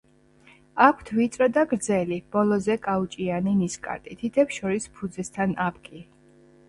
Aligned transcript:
აქვთ 0.85 1.11
ვიწრო 1.17 1.47
და 1.57 1.65
გრძელი, 1.73 2.17
ბოლოზე 2.35 2.77
კაუჭიანი 2.87 3.53
ნისკარტი, 3.61 4.17
თითებს 4.23 4.59
შორის 4.63 4.89
ფუძესთან 4.97 5.55
აპკი. 5.71 6.03